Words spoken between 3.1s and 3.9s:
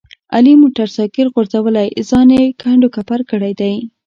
کړی دی.